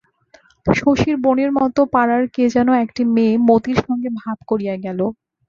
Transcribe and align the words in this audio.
শশীর 0.65 1.15
বোনের 1.23 1.51
মতো 1.57 1.81
পাড়ার 1.93 2.23
কে 2.33 2.43
যেন 2.55 2.69
একটি 2.83 3.01
মেয়ে 3.15 3.35
মতির 3.47 3.77
সঙ্গে 3.85 4.09
ভাব 4.19 4.37
করিয়া 4.49 4.75
গেল। 4.85 4.99